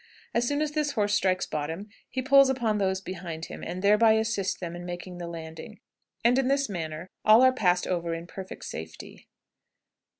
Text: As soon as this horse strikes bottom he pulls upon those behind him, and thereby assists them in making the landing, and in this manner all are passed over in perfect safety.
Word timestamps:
As 0.33 0.47
soon 0.47 0.63
as 0.63 0.71
this 0.71 0.93
horse 0.93 1.13
strikes 1.13 1.45
bottom 1.45 1.87
he 2.09 2.23
pulls 2.23 2.49
upon 2.49 2.79
those 2.79 3.01
behind 3.01 3.45
him, 3.45 3.63
and 3.63 3.83
thereby 3.83 4.13
assists 4.13 4.59
them 4.59 4.75
in 4.75 4.83
making 4.83 5.19
the 5.19 5.27
landing, 5.27 5.79
and 6.25 6.39
in 6.39 6.47
this 6.47 6.67
manner 6.67 7.07
all 7.23 7.43
are 7.43 7.53
passed 7.53 7.85
over 7.85 8.15
in 8.15 8.25
perfect 8.25 8.65
safety. 8.65 9.27